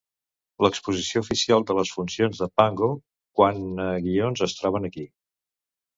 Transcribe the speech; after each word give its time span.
L'exposició 0.65 1.21
oficial 1.25 1.67
de 1.71 1.75
les 1.81 1.91
funcions 1.97 2.41
de 2.45 2.49
Pango 2.61 2.89
quant 3.41 3.63
a 3.85 3.89
guions 4.07 4.45
es 4.49 4.57
troben 4.63 4.89
aquí. 4.91 5.07